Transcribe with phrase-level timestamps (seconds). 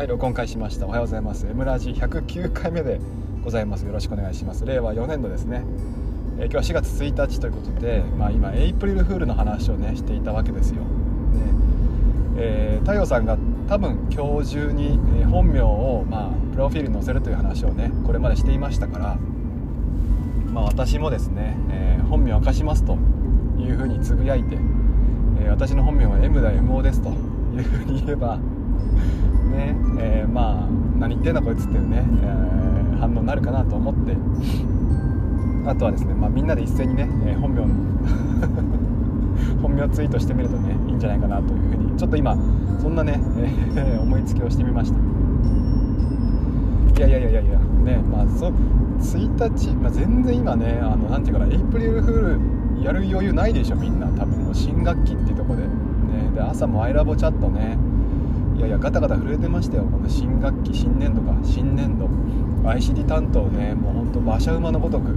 [0.00, 0.86] はい録音開始しました。
[0.86, 1.46] おはようございます。
[1.46, 2.98] M ラジ109回目で
[3.44, 3.84] ございます。
[3.84, 4.64] よろしくお願いします。
[4.64, 5.62] 令和4年度ですね、
[6.38, 10.86] えー、今日は4月1日ということでまあ今エイプリルフールの話をねしていたわけですよ、ね
[12.38, 13.36] えー、太陽さんが
[13.68, 19.18] 多分今日中に、え本名をまあプロフィールに載せるという話をねこれまでしていましたから
[20.50, 22.94] まあ私もですね、えー、本名を明かしますと
[23.58, 24.56] いうふうにつぶやいて、
[25.42, 27.12] え私の本名は M だ MO ですとい
[27.60, 28.38] うふうに言えば
[29.50, 30.68] ねえー、まあ
[30.98, 34.16] 何言ってんだこいつっていうね、えー、反応になるかなと思って。
[35.66, 37.68] あとはですね、まあ、みんなで一斉にね、えー、本名の
[39.62, 42.36] 本名ツイートしてみるとねいいんじゃないかなというふうにちょっと今
[42.78, 43.20] そんなね、
[43.76, 44.98] えー、思いつきをしてみました。
[46.98, 48.48] いやいやいやいやいやねまあそ
[48.98, 54.06] 1日、まあ、全然今ねあのなんていうかなエイプリルフールやる余裕ないでしょみんな。
[54.08, 55.68] 多分もう新学期っていうとこで,、ね、
[56.34, 57.78] で朝もアイラボチャットね
[58.60, 59.84] いやいやガタガタ震えてましたよ。
[59.84, 61.34] この新学期新年度か。
[61.42, 62.10] 新年度。
[62.68, 65.14] ICD 担当ねもうほんと馬車馬のごとく、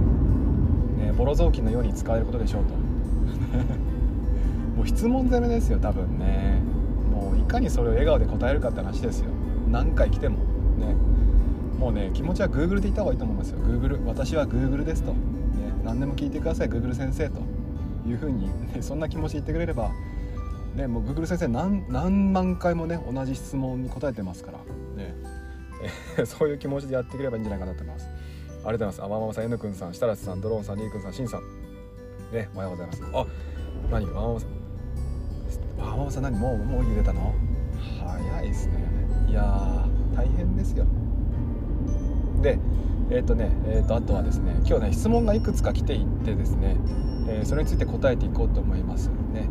[0.96, 2.70] ね、ボロ雑巾のように使えることでしょうと。
[4.78, 6.62] もう質問攻めですよ多分ね。
[7.12, 9.26] もういかにそれを笑顔で答えるかって話ですよ。
[9.70, 10.36] 何回来ても。
[10.78, 10.96] ね。
[11.78, 13.58] もうね気持ちは Google で言った方がいいと思いますよ。
[13.58, 15.18] Google 私は Google ですと、ね、
[15.84, 17.42] 何でも聞いてください Google 先生と。
[18.06, 19.90] いうふうに、ね、そんな気持ち言ってくれれば
[20.74, 24.58] ね、もう Google 先生何何万回もね同じ質問に答えてますから。
[24.58, 25.14] ね、
[26.18, 28.08] え そういう気持ちでやってくればいいんじゃないかなと思います。
[28.08, 29.02] ありがとうございます。
[29.02, 31.40] あままさん N くんさん設楽さんドローンさんリーくんさんしんさん。
[32.32, 33.02] ねおはようございます。
[33.12, 33.26] あ
[33.90, 34.06] 何？
[34.06, 34.50] わままさん。
[35.78, 36.38] わままさん何？
[36.38, 37.32] もうもう家出たの？
[38.00, 38.84] 早いですね。
[39.28, 39.86] いや
[40.16, 40.86] 大変ですよ。
[42.42, 42.58] で
[43.10, 46.76] えっ、ー、とねえっ、ー、とあとはですね今日ね質問がいくつか来ていってですね、
[47.28, 49.08] えー、それについて答えていこうと思います。
[49.32, 49.48] ね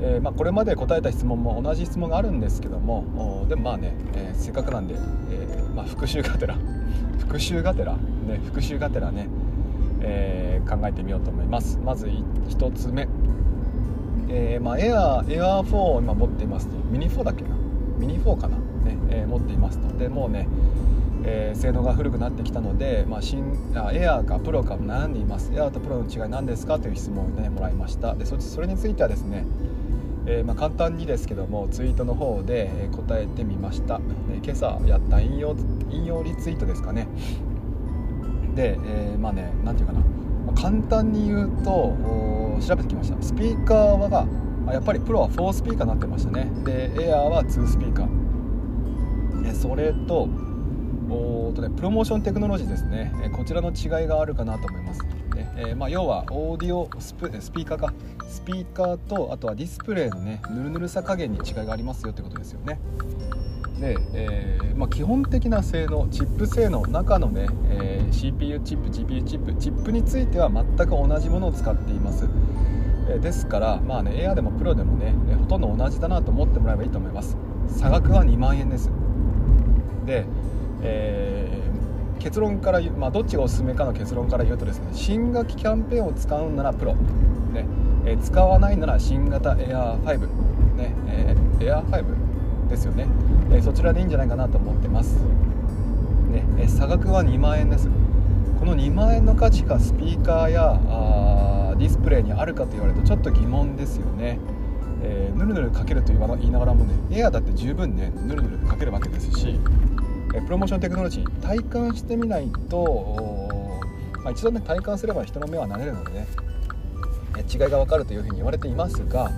[0.00, 4.94] えー、まあ、これまで答えた質問も同じ質問があるんですけどもでもまあね、えー、せっかくなんで、
[5.30, 6.56] え、まあ、復習がてら
[7.18, 9.26] 復習がてらね復習がてらね、
[10.00, 11.78] え考えてみようと思います。
[11.84, 13.08] まず1つ目、
[14.28, 16.76] えまあ、エアーエアー4を今持っていますと。
[16.90, 17.50] ミニ4だっけな？
[17.98, 18.62] ミニ4かな、ね
[19.10, 19.96] え持っていますと。
[19.98, 20.46] でもうね
[21.24, 23.42] えー、性能が古くなってきたので、まあ、新
[23.74, 25.52] あエアーかプロか悩んでいます。
[25.52, 26.78] エアーとプロの違い何ですか？
[26.78, 28.14] という質問を、ね、もらいました。
[28.14, 29.44] でそそれについてはですね、
[30.30, 33.98] えー、まあ、簡単にですけどもツイートの方で答えてみました、
[34.30, 35.56] え今朝やった引用
[35.90, 37.08] 引用リツイートですかね。
[38.54, 40.06] で、えー、まあね何て言うかな、
[40.46, 41.96] まあ、簡単に言うと
[42.60, 43.22] 調べてきました。
[43.22, 44.26] スピーカーはが
[44.70, 46.50] やっぱりプロは4スピーカーになってましたね。
[46.62, 49.54] でエアーは2スピーカー。
[49.54, 50.28] それと
[51.10, 55.00] おとね、プロモーションテクノロジーですね、えこちらの違いがあるかなと思います、
[55.38, 55.52] ね。
[55.56, 57.92] えー、まあ、要はオーディオスプスピーカーか。
[58.28, 62.78] スピーカーとあとはディスプレイのねぬるぬるさ加減に違いがありますよってことですよね。
[63.80, 72.28] で、えー、まあ、基本的な性能チップ性能中のね、えー、CPU チップ GPU チップチップについては全く同じものを使っています。
[73.22, 77.36] ですからまあねエアでもプロでもねほとんど同じだなと思ってもらえばいいと思います。
[77.68, 78.90] 差額は2万円です。
[80.04, 80.26] で、
[80.82, 81.47] え、
[82.18, 87.66] 結論からまあ、どっちがおすすめかの結論から言うとですね新学期キャンペーンを使うならプロ、ね。
[88.04, 90.18] えー、使わないなら新型エアー5、
[90.76, 90.94] ね。
[91.06, 93.06] えー、エアー5ですよね、
[93.50, 95.16] えそちらでいいんじゃないかなと思ってます、
[96.30, 96.44] ね。
[96.58, 97.88] え差額は2万円です。
[98.60, 104.38] この2万円の価値がスピーカーやあーディスプレイにあるかと言われるとちょっと疑問ですよね。
[105.02, 106.16] えー、ぬるぬるかけると言
[106.48, 109.58] いながらもねエアだって十分ねぬるぬるかけるわけですし
[110.28, 113.48] プロモーションテクノロジー体感してみないと、
[114.22, 116.26] まあ、一度ね体感すれば人の目は慣れるのでね
[117.52, 119.30] 違いが分かるというふうに言われていますが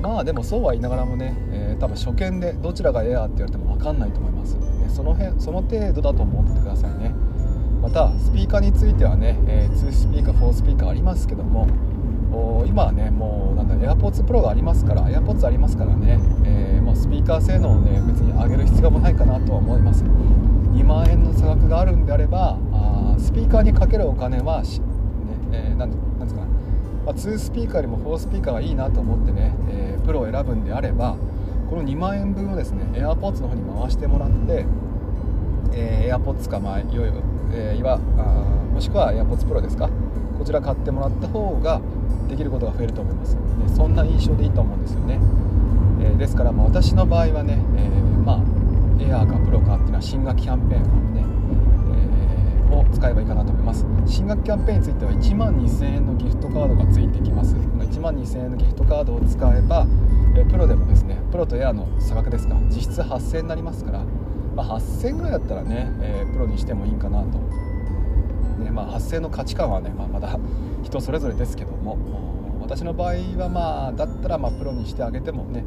[0.00, 7.14] まあでもそうは言いながらもね、えー、多分初見でどちらがエアーって言われても分かんないと思います、ね、その辺その程度だと思ってくださいね。
[7.82, 11.66] またスピーカーについてはね、えー、2スピーカー4スピーカーありますけども
[12.66, 20.04] 今はねもうなんだ AirPods Pro がありますから AirPods ありますからね、えー、もうスピーカー性能をね別に上げる必要もないかなとは思います。
[20.04, 24.86] 2万円の差額があるんであればあスピーカーにかけるお金はし、ね
[25.52, 26.46] えー、なんなんですかね、
[27.04, 31.16] まあ、2スピーカーよりも4スピーカーがいいなと思ってね、えー、プロを選ぶんであれば
[31.68, 34.66] この2万円分をですね AirPods の方に回してもらって、
[35.72, 37.14] えー、AirPods かまあいよいよ、
[37.52, 38.22] えー、いわあ
[38.72, 39.90] もしくは AirPods Pro ですか
[40.40, 41.82] こちら買ってもらった方が
[42.26, 43.36] できることが増えると思います。
[43.36, 45.20] でそんな印象でいいと思うんですよね、
[46.00, 51.24] えー、ですからまあ私の場合はね、えー、まあエアーかプロかっていうのは新学キャンペーンをね、
[52.70, 53.84] えー、を使えばいいかなと思います。
[54.06, 57.54] 新学キャンペーンについては1万2000円のギフトカードがついてきます。
[57.54, 59.86] この1万2000円のギフトカードを使えば、
[60.38, 64.04] えプロでもですねプロとエアの差額ですか実質8000円になりますから、
[64.56, 67.38] まあ、8000円ぐらいだったらね、えー、プロにしてもいいかなと、
[68.60, 70.38] ねまあ、8000の価値観はね、まあ、まだ
[70.82, 71.98] 人それぞれですけども
[72.60, 75.64] 私の場合はまあだったらまプロにしてあげてもね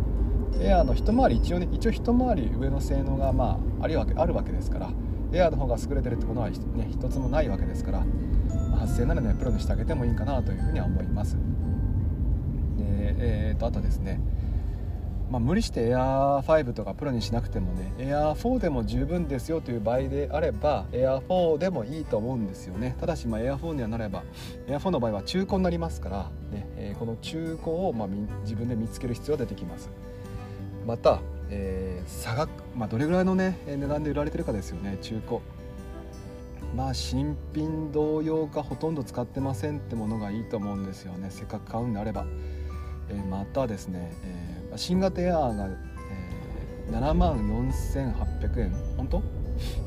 [0.61, 4.91] エアーの一回り一応ね一応一回り上の性能がまああるわけあるわけですから
[5.33, 6.55] エアーの方が優れてるってことは、ね、
[6.91, 7.99] 一つもないわけですから、
[8.69, 11.35] まあ、発生ならねプロにしてあげてもいいかなというふうには思います。
[12.77, 14.19] でえー、とあとですね
[15.33, 22.95] まあ、無理してエアー5とかプロにしなくてもねエアー4でも十分ですよという場合であればエアー4でもいいと思うんですよね。
[22.99, 24.21] ただしまあエアー4にはなれば
[24.67, 26.17] エアー4の場合は中古になりますから、
[26.51, 28.07] ねえー、この中古をまあ
[28.43, 29.89] 自分で見つける必要が出てきます。
[30.85, 31.19] また、
[31.49, 35.39] えー、差額、まあ、どれぐらいのね値段で売られてるかですよね中古。
[36.77, 41.29] まあ新品同様かほとんど使ってませんってものがいいと思うんですよね。
[41.31, 42.27] せっかく買うんであれば、
[43.09, 47.37] えー、またですね、えー新型エアーが、えー、7万
[47.71, 48.71] 4800円。
[48.97, 49.23] 本当？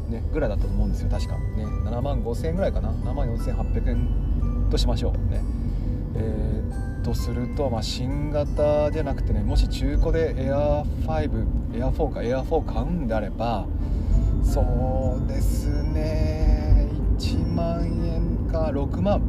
[0.08, 1.10] ねぐらいだったと思うんですよ。
[1.10, 1.36] 確か。
[1.38, 2.90] ね7万5000円ぐらいかな。
[2.90, 5.12] 7万4800円としましょう。
[5.30, 5.42] ね。
[6.14, 13.66] えー、とすると、まあ、新型じゃなくてねもし中古でエア5エア4かエア4買うんであれば
[14.42, 16.88] そうですね。
[17.18, 19.20] 1万円か6万。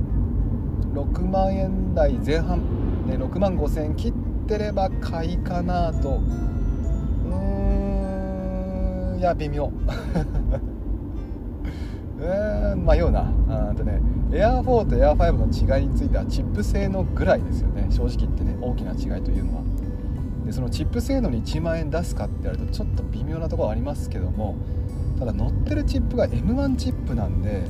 [0.93, 2.59] 6万円台前半、
[3.07, 6.21] ね、6万5000円切ってってれば買いかなと。
[6.21, 9.69] うーんいや微妙。
[12.19, 13.29] えー、迷うな。
[13.49, 13.99] あとね
[14.31, 15.47] エア4とエア5の
[15.77, 17.87] 違いについてはチップ性能ぐらいですよね。
[17.89, 19.63] 正直言ってね大きな違いというのは。
[20.45, 24.55] でそのチップ性能に1万円出すかって言われるとちょっと微妙なところありますけども
[25.19, 27.63] ただ乗ってるチップが M1 チップなんで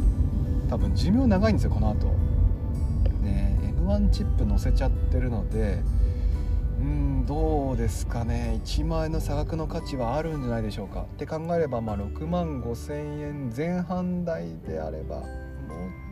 [0.70, 2.06] 多分寿命長いんですよこの後。
[3.24, 5.82] ね M1 チップ乗せちゃってるので
[6.80, 8.60] うんどうですかね。
[8.64, 11.02] 1万円の差額の価値はあるんじゃないでしょうか。
[11.02, 15.26] って考えれば、まあ、6万5千円前半台であればもう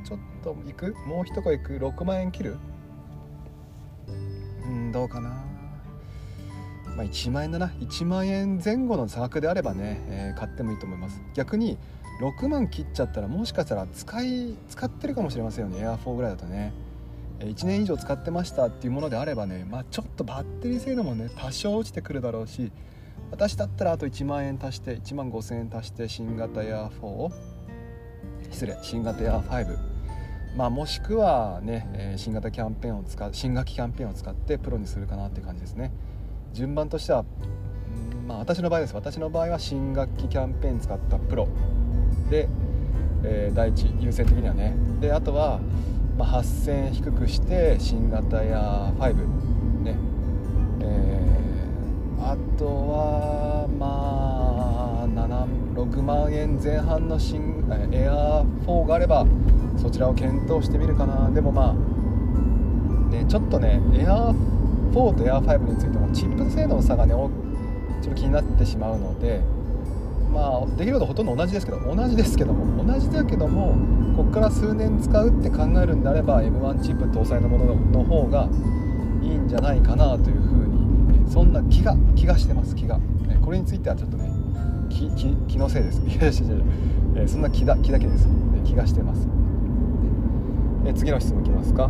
[0.08, 0.96] ちょっといく？
[1.08, 2.58] もう一個いく？6万円切る？
[4.66, 5.30] うんどうかな。
[6.96, 7.68] まあ1万円だな。
[7.80, 11.22] 1万円前後の差額であればね、えー、買ってもいいと思います。
[11.36, 11.78] 逆に
[12.22, 15.82] 6万切っちゃったらもしかしたら使い使ってるかもしれませんよね。
[15.82, 16.74] エア4ぐらいだとね。
[17.40, 22.72] 1年以上使ってましたっていうものであればね、まあ、ちょっとバッテリー性能もね多少落ちてくるだろうし
[23.32, 27.32] 私だったらあと1万円足して1万5000円足して新型エア4
[28.52, 29.96] 失礼新型エア5
[30.56, 35.92] まあもしくはね、え新型キャンペーンを使う新学期キャンペーンを使ってプロにするかなって感じですね。
[36.54, 37.26] 順番としては
[38.26, 38.96] まあ私の場合です。
[38.96, 41.50] 私の場合は新学期キャンペーン使ったプロ
[42.30, 42.48] で、
[43.24, 44.78] えー、第一優先的にはね。
[45.02, 45.60] であとは
[46.18, 49.16] まあ、8000低くして新型や5
[49.84, 49.98] ね。
[50.82, 54.26] えー、あとはまあ
[55.76, 59.26] 6万円前半の新エア4があれば
[59.78, 61.30] そちらを検討してみるかな。
[61.32, 64.34] でもまあねちょっとねエア
[64.94, 67.30] 4とエア5についてもチップ性能の差がねちょっ
[68.04, 69.42] と気になってしまうので
[70.36, 73.74] まあできることほとんど同じですけど同じですけども同じだけども
[74.18, 78.50] ここから数年使うって考えるんであれば M1 チップ搭載のものの方が
[79.24, 83.00] いいんじゃないかなというふうにそんな気が気がしてます気が。
[83.44, 84.30] これについてはちょっとね
[84.90, 86.02] 気気気のせいです。
[86.02, 86.32] いやいや
[87.20, 88.28] いやそんな気だ気だけです。
[88.66, 89.28] 気がしてます。
[90.86, 91.90] え次の質問いきますか。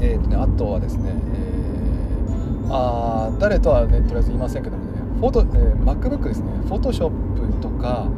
[0.00, 4.83] えーとね、あとはですね、えー、あ誰とはねとりあえず言いませんけども
[5.20, 6.50] フォト、えー、MacBook ですね。
[6.68, 7.10] Photoshop
[7.60, 8.08] とか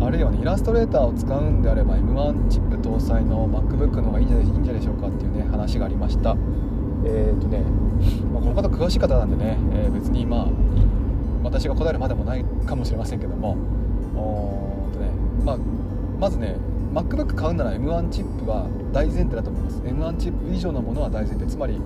[0.00, 6.36] あるいはねイラストレーターを使うんであれば M1 チップ搭載の MacBook の方がいいんじゃないいいんじゃないでしょうかっていうね話がありました。
[7.04, 7.60] えっ、ー、とね、
[8.32, 10.46] まあ、この方詳しい方なんでね、えー、別にまあ
[11.42, 13.56] 私が答えるまでもないかもしれませんけども
[14.14, 15.10] おとね、
[15.44, 15.56] まあ、
[16.20, 16.56] まずね
[16.92, 19.78] MacBook 買うなら M1 チップは大前提だと思います。
[19.78, 21.46] M1 チップ以上のものは大前提。
[21.46, 21.80] つまり、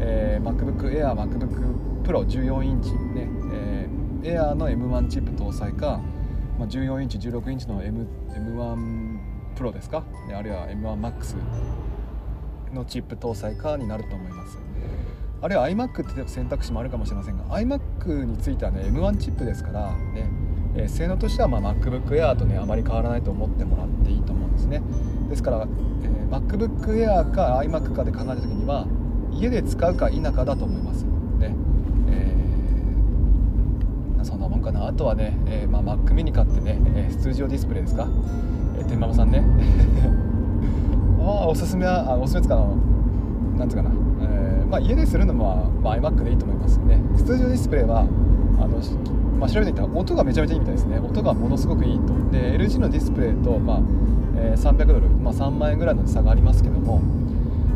[0.00, 3.28] えー、MacBook Air、MacBook Pro 14インチね、
[4.28, 6.00] えー、の M1 チップ搭載か
[6.58, 9.18] まあ、14インチ16インチの M M1
[9.56, 10.02] プロですか？
[10.34, 11.36] あるいは M1MAX
[12.74, 14.58] のチップ搭載かになると思います。
[15.42, 20.30] あるいは iMac って選択肢もあるかもしれませんが iMac についてはね M1 チップですからね、
[20.74, 24.82] えー、性能としてはま MacBook Air とねあまり変わらないと思ってもらっていいと思うんですね。
[25.28, 25.68] ですから、
[26.02, 28.86] えー、MacBook Air か iMac かで考えた時には
[29.30, 31.04] 家で使うか否かだと思います。
[34.26, 34.88] そんなもんかな。
[34.88, 38.08] あとはね、えー、まあ、Mac mini 買ってね、えー、通常ディスプレイですか、
[38.76, 39.44] えー、天ママさんね。
[41.22, 42.66] あおすすめはあおすすめですか？
[43.56, 43.90] なんつうかな、
[44.22, 47.00] えー、まあ、家でするのも、まあ、iMac でいいと思いますね。
[47.16, 48.04] 通常ディスプレイはあ
[48.66, 48.78] の、
[49.38, 50.98] まあ、調べてみたら音がめちゃめちゃいいみたいですね。
[50.98, 52.12] 音がものすごくいいと。
[52.32, 53.80] で LG のディスプレイと、まあ
[54.36, 57.00] えー、300ドル、まあ、3万円ぐらいの差がありますけども、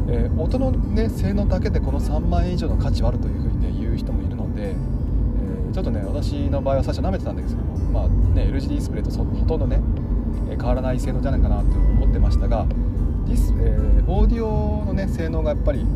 [0.08, 3.39] えー、音の、ね、性能だけでこの3万円以上の価値はあるという、
[5.72, 9.80] ちょっとね私の場合は最初舐めてたんですけども、まあね、LG ディスプレイとほとんどね
[10.48, 12.66] 変わらない性能じゃないかなと思ってましたが
[13.26, 15.86] ディス、えー、オーディオの、ね、性能がやっぱり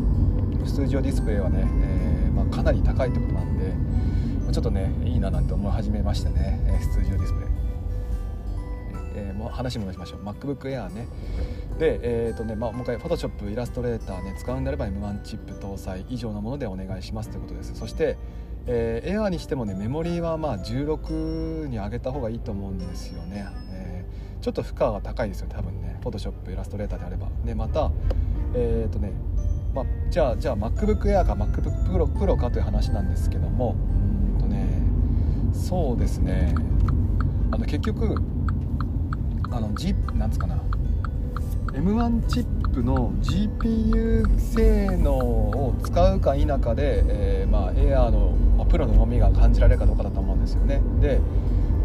[0.65, 3.73] スタジオディスプレイはね、えー、まあ、かなり高いってことなんで
[4.53, 7.49] ちょっとねいいななんて思い始めましたね、えスタジオディスプレイ、
[9.15, 10.19] えー、もう話戻しましょう。
[10.21, 11.07] MacBook Air ね。
[11.77, 17.75] で、えーとねまあ、もう一回 Photoshop イラストレーターね使うんであれば M1 チップ搭載以上のものでお願いしますということです。
[17.75, 18.17] そして
[18.67, 25.99] えー、エアーにしてもねメモリーはまあ16に上げた方がいいと思うんですよね、えー、ちょっと負荷が高いですよ多分ね。
[26.03, 27.27] Photoshop イラストレーターであれば。
[27.43, 27.91] でまた
[28.53, 29.11] えっ、とね
[29.73, 33.75] まあ、じゃあじゃあ MacBook Air か MacBook Pro, かという話なんですけども。
[34.35, 34.81] うんとね
[35.53, 36.53] そうですね。
[37.51, 38.15] あの結局
[39.51, 40.61] あの G なんつかな。
[41.75, 48.33] M1 チップの GPU 性能を使うか否かで、えー、まあ、Air の、
[48.67, 50.81] あ、プロの重みが感じられるかどうかだと思うんですよね。
[50.99, 51.19] で、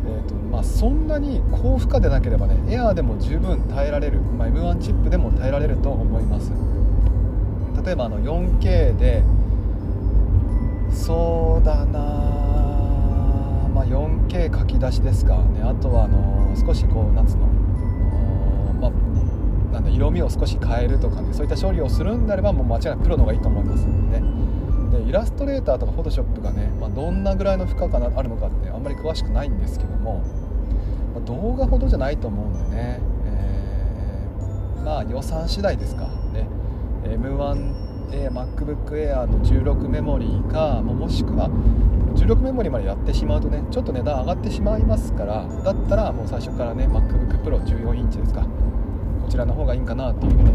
[0.07, 6.53] えーとまあ、そんなに高負荷でなければね Air でも十分耐えられる、まあ、M1 チップでも耐えられると思います。
[7.85, 9.23] 例えばあの 4K で
[10.93, 12.01] そうだな
[13.73, 15.63] まあ 4K 書き出しですかね。
[15.63, 17.47] あとはあの少しこうなんつうの
[18.81, 18.91] まあ
[19.73, 24.40] なんだ色味を少し変えるとかねそういった処理をするんであればもう間違いなくプロの方がいいと思いますんでね。
[24.91, 30.23] でイラストレーターとかフォトショップがね、まあ、どんなぐらいの負荷があるのかってあんまり詳しくないんですけども、
[31.15, 36.09] まあ、動画ほどじゃないと思うんでね、えー、まあ予算次第ですか。
[36.33, 36.47] ね。
[37.05, 41.49] M1MacBook Air の16メモリーかもしくは
[42.15, 48.43] 16メモリーまでやってしまうとねちょっと値段上がってしまいますからだったらもう最初からね MacBook Pro14 インチですか。
[49.23, 50.53] こちらの方がいいんかなっていうね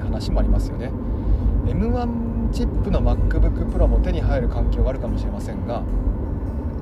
[0.00, 0.92] 話もありますよね。
[1.66, 2.21] M1
[2.52, 5.82] チップの MacBook Pro も手に入る環境があるかもしれませんが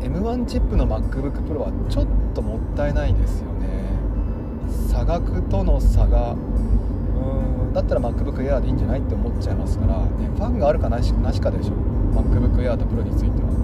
[0.01, 3.69] M1 チップの MacBook Pro はちょっともったいないですよね。
[4.89, 6.37] 差額との差がう
[7.71, 11.75] んだったら MacBook Air でいいんじゃないって思っちゃいますから、ね、ファンがあるかなしなしかでしょ
[12.15, 13.57] MacBook Air と Pro についてはね、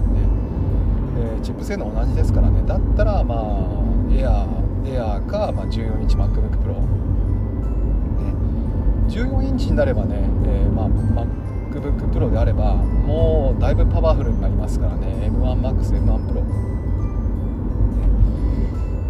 [1.17, 2.61] えー、チップ性能同じですからね。
[2.65, 3.39] だったらまあ
[4.09, 4.47] Air,
[4.85, 6.97] Air か、まあ、14インチ MacBookPro
[9.07, 11.25] 14インチになればね、えー、まあ、
[11.67, 15.07] MacBook Pro であればもうだいぶパワフルになりますからね。
[15.29, 16.41] M1MAX、M1 Pro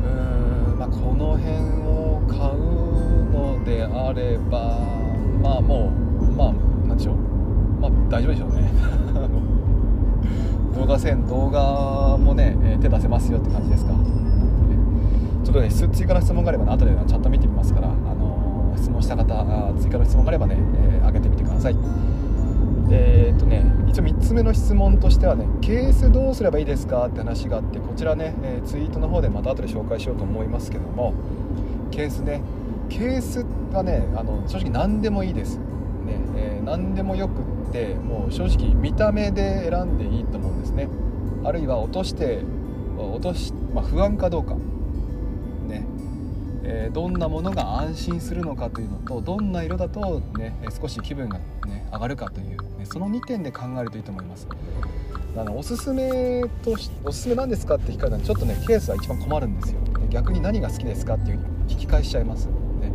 [0.02, 1.54] うんまあ、この辺
[1.86, 4.80] を買うのであれば
[5.42, 6.54] まあもうまあ
[6.88, 7.16] 何でしょう。
[7.80, 8.70] まあ大丈夫でしょうね。
[10.76, 13.94] 動画線動画もね、え手出せますよって感じですか。
[15.44, 21.76] ちょっとね追加の質問があれば、ね、後でチャット見てみますから、あの、質問した方追加の質問があればね、えー、上げてみてください。
[22.90, 31.14] えー、っとね一応3つ目の質問としてはねケースどうすればいいですかって話があってこちらね、えー、ツイートの方でまた後で紹介しようと思いますけども
[31.92, 32.42] ケースね
[32.90, 35.64] ケースはねあの正直何でもいいです、ね
[36.36, 40.88] えー、何でもよくってもう正直見た目で選んでいいと思うんですね。
[41.44, 42.42] あるいは落として
[42.98, 44.56] 落とし、まあ、不安かどうか。
[45.68, 45.86] ね。
[46.64, 54.48] え、どんなものが安心するのかというのとどんな色だと、ね、少し気分が、ね、上がるかという、その2点で考えるといいと思います。
[55.38, 59.80] あのおすすめとしおすすめなんですかって聞かれたらちょっとねケースは一番困るんですよ。
[60.10, 62.92] 逆に何が好きですかっていううに聞き返しちゃいます、ね、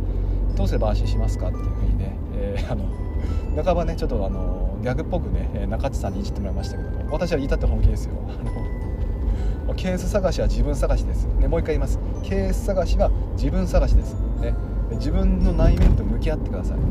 [0.55, 8.13] どうすれば安心しますかっていうふうにね、えー、あの半ばねちょっとあのギャグっぽくね中地さんにいじってもらいましたけども私は言いたって本気ですよ。
[8.27, 11.99] あのケース探しは自分探しです、ね、もう一回言います。
[12.23, 14.53] ケース探しは自分探しです、ね、
[14.91, 16.83] 自分の内面と向き合ってください、ね、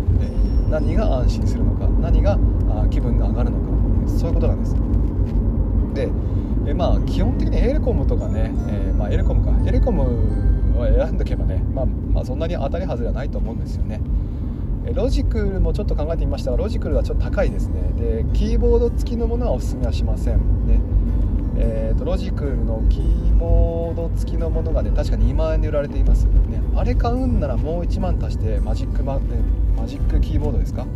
[0.73, 2.38] 何が安心するのか何が
[2.91, 4.75] 気分が上がるのか、そういうことなんです。
[5.93, 6.09] で
[6.67, 9.52] えまあ基本的にエレコムとかね、えー、まあ、エレコムか。
[9.69, 10.02] エレコム
[10.79, 14.00] を選んどけばね、まあ、まあ、そんなに当たり外れはないと思うんですよね。
[14.95, 17.93] ロジクルもちょっと考えてみましたがロジクルはちょっと高いですね。
[17.99, 20.38] でキーボード付きのものはおすすめはしません。
[20.67, 20.81] ね。
[21.57, 29.21] えーと、ロジクルのキーボード付きのものがね確か2万円で売られています、ね、あれ買うんならもう1万足してマジックマ,、
[29.76, 30.87] マジックキーボードですか、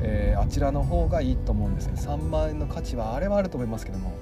[0.00, 4.12] えー、あちらの方がいいと思うんですね3万円の価値はあれはあると思いますけども、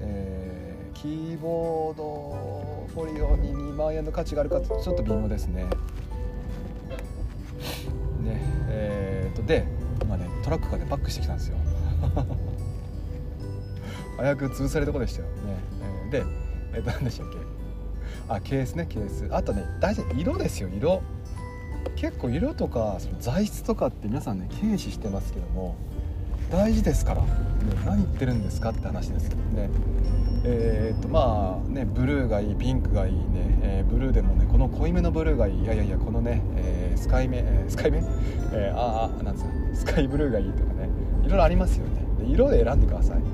[0.00, 5.64] えー、キーボードフォリオに2万円の価値があるかちょっと微妙ですね。
[8.22, 9.66] ねえーとで
[10.02, 11.56] 今ねトラックがねバックしてきたんですよ。
[14.18, 15.26] 危うく潰されるとこでしたよ。
[15.26, 15.32] ね、
[15.82, 16.24] えー、で
[16.74, 17.38] え、ー、何でしたっけ？
[18.28, 19.28] あケースねケース。
[19.30, 21.02] あとね大事色ですよ色。
[21.96, 25.76] 結構色とかその材質とかって皆さんね軽視してますけども
[26.50, 27.28] 大事ですから、ね、
[27.86, 29.28] 何言ってるんですかって話です。
[29.28, 29.70] よね
[30.46, 33.22] えー、っとまあねブルーがいいピンクがいいね、
[33.62, 35.62] えー、ブルーでもねこの濃いめのブルーがいい。
[35.62, 38.02] いやいやいやこのね、えー、スカイめ、えスカイめ、
[38.52, 39.74] えああなんつうの？
[39.74, 40.88] スカイブルーがいいとかね。
[41.22, 42.04] いろいろありますよね。
[42.18, 43.24] で色で選んでください、ね、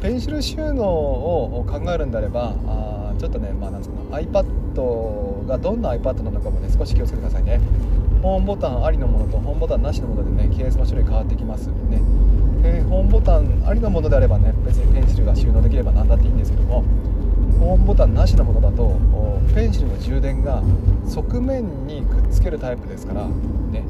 [0.00, 7.60] ペンシル収納を考えるんであればあちょっとねまあなんつうの iPad がどんな iPad なのかもね少し気をつけてくださいね。
[8.20, 12.00] ホームボタンありのものとホームボタンなしのものでねケースの種類変わってきますね
[12.64, 16.84] えー、ホームボタンありのものであればね別にペンシルが収納できれば何だっていいんですけども
[17.58, 18.96] ホームボタンなしのものだと
[19.54, 20.62] ペンシルの充電が
[21.08, 23.84] 側面にくっつけるタイプですからね、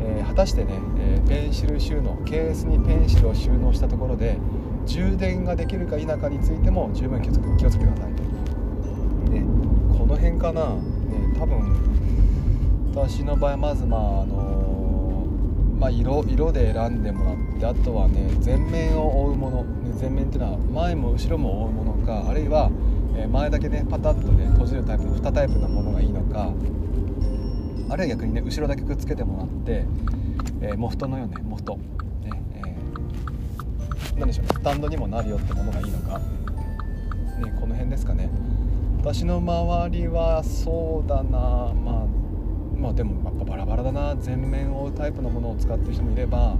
[0.00, 4.38] えー、果たしてね、えー、ペンシル収納ケースにペンシルを収納したところで
[4.86, 8.11] 充電ができるか否かについても十分気をつけてください。
[10.22, 10.78] 辺かな、ね、
[11.36, 14.52] 多分私の場合まずまああの
[15.80, 22.70] まあ、色色で選んでもらってあとはね前面を覆うもの、ね、前面っていうのは前も後ろも覆うものかあるいは
[23.32, 26.52] 前だけねパタッとね閉じるタイプの2タイプのものがいいのか
[27.90, 29.84] あるいは逆にね後ろだけくっつけてもらって、
[30.60, 36.24] えー、モフトのようねモフト、ねえー、何でしょうスタンドにもなるよってものがいいのか、ね、
[37.60, 38.30] この辺ですかね。
[39.04, 41.72] 私の周りはそうだな。
[41.74, 42.06] まあ
[42.78, 44.14] まあでもやっぱバラバラだな。
[44.14, 46.56] 全面を覆うタイプのものを使ってる人もいれば、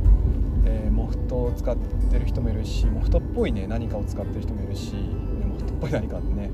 [0.64, 1.76] えー、モフトを使っ
[2.10, 3.68] てる人もいるしモフトっぽいね。
[3.68, 4.98] 何かを使ってる人もいるし、ね、
[5.46, 6.50] モフトっぽい何かってね、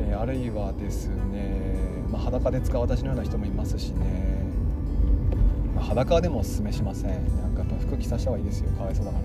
[0.00, 1.76] えー、あるいはですね、
[2.10, 4.44] まあ、裸で使う私のような人もいますしね、
[5.76, 7.10] まあ、裸でもおすすめしません。
[7.40, 8.72] なんかやっぱ服着させた方がいいですよ。
[8.72, 9.24] かわいそうだから。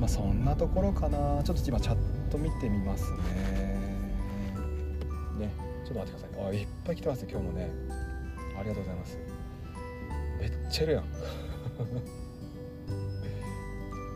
[0.00, 1.44] まあそんなところかな。
[1.44, 1.96] ちょっと今チャッ
[2.28, 3.73] ト見てみますね。
[5.84, 6.46] ちょっと待ってください。
[6.46, 7.70] あいっぱい来てますよ今日もね。
[8.58, 9.18] ありがとうございます。
[10.40, 11.04] めっちゃいるやん。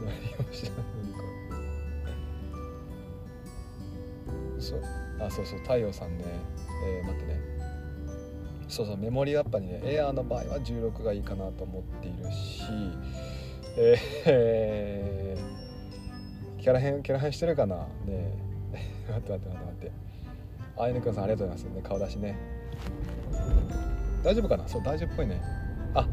[0.00, 0.82] 何を知らんの
[1.16, 1.24] か。
[4.58, 4.82] そう。
[5.20, 5.58] あそうそう。
[5.60, 6.24] 太陽さんね。
[6.84, 7.40] えー、待ってね。
[8.68, 8.96] そうそう。
[8.96, 12.62] メモリーアッパにねエアーの場合は16がいいかなと思っているし
[13.76, 17.86] えー、 キャラ変キャラ変してるかな。
[18.04, 18.32] ね。
[19.08, 20.07] 待って待って待って待って。
[20.78, 21.74] あいぬくんさんありがとうございます。
[21.74, 22.38] ね顔出しね。
[24.22, 24.66] 大丈夫かな？
[24.68, 25.40] そう大丈夫っぽいね。
[25.94, 26.06] あ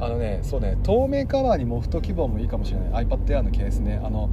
[0.00, 3.06] あのねそうね透明カバーにモフト希望もいいかもしれない。
[3.06, 4.00] iPad Air のケースね。
[4.04, 4.28] あの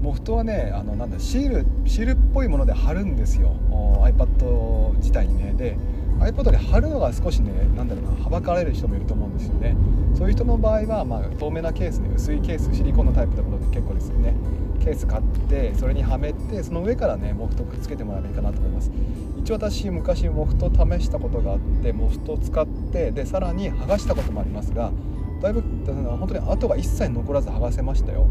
[0.00, 3.54] モフトはねあのなんだシールシールっぽいもので貼るんですよ。
[4.02, 5.54] iPad 自体にね。
[5.54, 5.76] で
[6.22, 9.76] iPad で貼るのが少しねなんだろうなはばかられる人もいると思うんですよね。
[10.14, 14.34] そういう人の場合は、まあ、透明なケースね薄いケースシリコンのタイプのもので結構ですよね。
[14.80, 18.90] ケース買ってそれにはめてその上からねモフトくっつけてもらえばいいかなと思います。
[19.38, 24.92] 一応私昔モフト試したことがあってモフトを使ってでさらに剥がしたこともありますが
[25.40, 28.28] だいぶ本当に跡が一切残らず剥がせましたよ。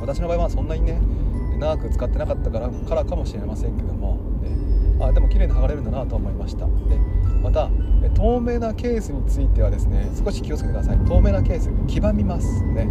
[0.00, 1.00] 私の場合はそんなにね
[1.58, 4.18] 長く使ってなかったからからかもしれませんけども、
[5.06, 6.66] あでも綺麗に剥がれるんだなと思いました。
[6.66, 6.70] で
[7.42, 7.70] また
[8.14, 10.98] 透明なケースについてはですね少し気をつけてください。
[11.04, 12.62] 透明なケース黄ばみます。
[12.64, 12.88] ね。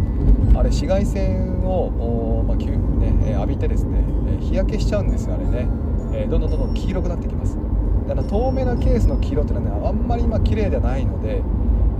[0.54, 3.98] あれ紫外線を、まあね、浴びてですね
[4.40, 5.68] 日焼けしちゃうんですよあれね、
[6.12, 7.58] えどんどんどんどん黄色くなってきます。
[8.06, 11.42] で透明なケースの黄色っていうのはねあんまり今綺麗ではないので、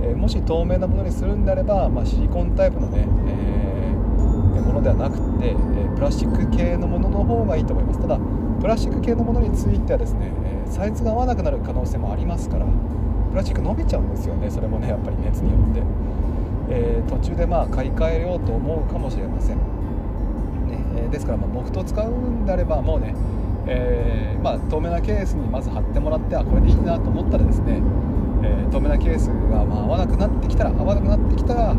[0.03, 5.55] えもし透明なものにするんであれば、まあ、シリコンタイプのね、えー、ものではなくて、え
[5.95, 7.99] プラスチック系のものの方がいいと思います。
[7.99, 8.19] ただ
[8.61, 10.31] プラスチック系のものについてはですね、
[10.65, 12.65] サイズが合わなくなる可能性もありますから
[13.35, 15.83] プラスチック伸びちゃうんですよねそれもねやっぱり熱によって、
[16.69, 23.13] えー、途中でまあ買い替えようと思うかもしれません、ねえ、ですからまあモフトを使うんであればもうね、
[23.67, 27.81] えー、まあ、透明なケースにまず貼ってもらってあこれでいいなと思ったらですね、
[28.43, 31.75] え透明なケースがまあ合わなくなってきたら合わなくなってきたら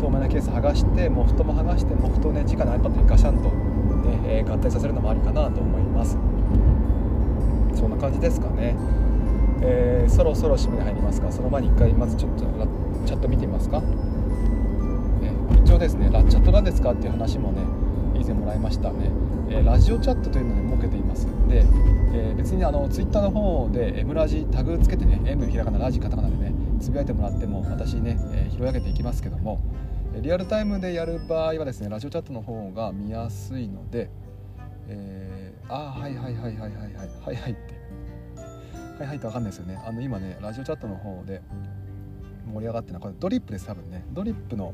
[0.00, 3.50] 透明なケース剥がしてモフトも剥がしてモフトをね直の iPad にガシャンと、
[4.04, 6.18] ねえ合体させるのもありかなと思います。
[7.74, 8.76] そんな感じですかね。
[9.62, 11.32] えー、そろそろ締めに入りますか？
[11.32, 12.44] その前に一回まずちょっと
[13.06, 13.82] チャット見てみますか、
[15.22, 17.62] えー、一応ですねラチャットなんですかっていう話もね
[18.14, 19.10] 以前もらいましたね、
[19.48, 21.26] えー、ラジオチャットというのを、ね、設けています。
[21.48, 21.64] で、
[22.12, 29.60] え別にあのツイッターの方で M ラジタグつけてね M ひらがなラジカタカナでねつぶやいてもらっても私ね、え拾い上げていきますけども
[30.20, 34.08] リアルタイムでやる場合はですねラジオチャットの方が見やすいので、
[34.88, 36.72] えー、あはいはいはいはいはいはい
[37.24, 37.84] はいはいって。
[38.98, 39.82] はいはいって分かんないですよね。
[39.84, 41.42] あの今ねラジオチャットの方で
[42.46, 44.04] 盛り上がってるのはこれドリップです多分ね。
[44.12, 44.72] ドリップの、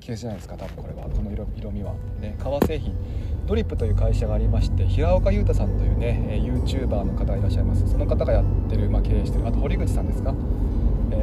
[0.00, 1.08] ケースじゃないですか多分これは。
[1.08, 1.94] この色色味は。
[2.20, 2.96] ね革製品。
[3.46, 7.88] ドリップという会社がありまして平岡裕太さんというね、え YouTuber の方がいらっしゃいます。
[7.88, 10.34] その方がやってる、まあ、経営してるあと堀口さんですか、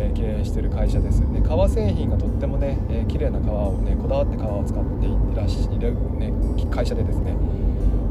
[0.07, 1.41] え、経営してる会社ですね。
[1.41, 6.33] 革製品がとってもね、えー、綺麗な革をねこだわって革を使っていらっしゃる、ね、
[6.71, 7.35] 会社でですね、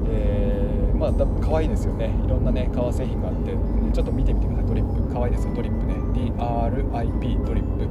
[0.08, 2.10] えー、まあ可愛いですよね。
[2.24, 3.58] いろんなね革製品があって、ね、
[3.92, 4.66] ちょっと見てみてください。
[4.66, 5.14] ドリップ。
[5.14, 5.54] 可愛いですよ。
[5.54, 5.94] ドリップね。
[5.94, 7.88] DRIP ドリップね、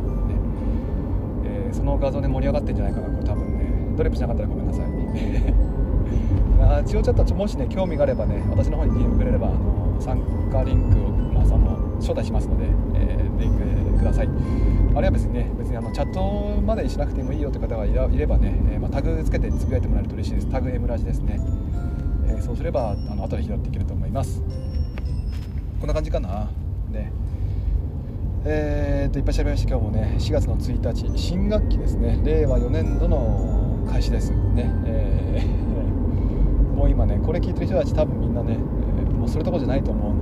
[1.46, 3.24] えー、その画像で盛り上がってんじゃないかなこれ。
[3.24, 3.96] 多分ね。
[3.98, 4.86] ドリップしなかったらごめんなさい。
[6.62, 10.20] あ千代チャットもしね興味があればね私の方に DM くれればあの参
[10.52, 14.28] 加リンクを、まあ、その招待しますので、えー、リンクください。
[14.28, 14.36] ある
[15.02, 20.50] いは別にね別にあのチャットまでしなくてもいいよという方がいればね、えー、まあ、タグつけてつぶやいてもらえると嬉しいです。
[20.50, 21.40] タグ M ラジですね、
[22.28, 24.42] えー、そうすればあの後で拾っていけると思います。
[25.80, 26.50] こんな感じかな。
[26.92, 27.12] ね。
[28.48, 29.70] えー、といっぱい喋りました。
[29.70, 32.20] 今日もね4月の1日新学期ですね。
[32.24, 34.32] 令和4年度の開始です。
[34.32, 35.66] ね、えー
[36.76, 40.15] もう今ねこれ聞いてる人たち多分みんなね、えー、もうそれとこじゃないと思う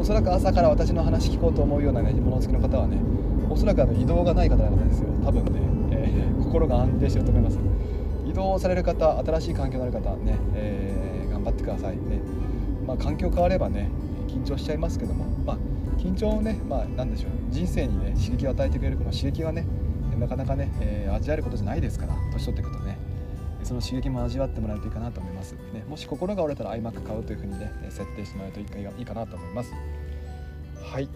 [0.00, 2.96] おそらく朝から私の話聞こうと思うようなね物付きの方はね
[3.50, 5.10] おそらくあの移動がない方々ですよ。
[5.22, 5.60] 多分ね、
[5.90, 7.58] えー、心が安定してると思います。
[8.26, 11.96] 移動される方新しい環境のある方ね、えー、頑張ってください。
[11.96, 12.22] ね。
[12.86, 13.90] まあ環境変わればね
[14.26, 15.26] 緊張しちゃいますけども。
[15.44, 15.56] まあ
[15.98, 17.32] 緊張をねまあ何でしょう。
[17.50, 19.66] 人生にね刺激を与えてくれるこの刺激はね
[20.18, 22.89] なかなかね、えー、味わえることじゃないですから年取っていくとね。
[23.62, 29.72] その刺激も味わってもらえるといいかなと思います、ね、もし心が折れたら iMac 買うというふうにね設定してもらえるといいかなと思います。
[30.82, 31.08] はい。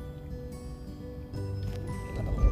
[2.17, 2.51] なるほど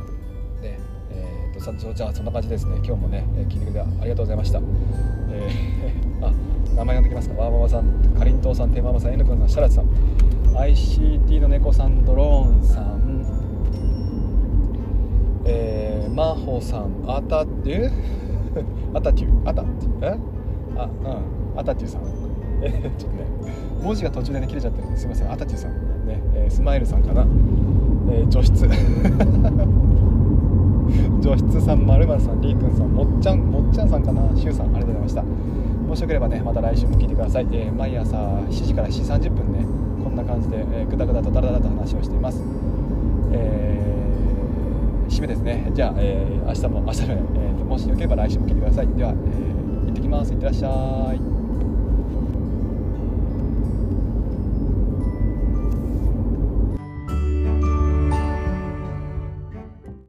[0.61, 0.79] で
[1.11, 2.77] えー、っとじゃあそんな感じですね。
[2.77, 4.61] 今日もね聞いてくれてありがとうございました。
[5.31, 6.33] えー、 あ
[6.75, 7.35] 名前呼んできますか。
[7.41, 9.49] わーわさんかりんとうさんてままさん N くんさん。
[9.49, 9.87] シャラツさん
[10.55, 13.03] ICT の猫さんドローンさん。
[15.45, 17.91] えー、マホさんあたえ？
[18.95, 19.65] アタテューアタ
[20.03, 20.19] え？
[20.77, 21.61] あうん。
[21.61, 22.03] アタテューさん。
[22.63, 23.25] え ちょっとね
[23.83, 25.33] 文字が途中でね切れちゃってるんですいません。
[25.33, 25.73] アタテューさん。
[26.07, 27.27] ね、えー、スマイルさんかな、
[28.11, 28.69] えー、除湿
[31.21, 34.37] 除湿さんまるまるさんりーくんさんもっちゃんもっちゃんさんかな。
[34.37, 35.25] しゅうさんありがとうございました。
[35.89, 39.67] もしよければねまた来週も聞いてください、えー、毎朝7時から7時30分ね
[40.03, 42.43] こんな感じで、えー、ぐだぐだとだらだらと話をしています。
[43.33, 43.92] えー
[45.13, 45.71] 締めですね。
[45.75, 48.89] じゃあ、えー、明日も明日も、えー、もしよければ来週も聞いてください。
[48.89, 50.33] では、えー、行ってきます。
[50.33, 51.42] いってらっしゃい。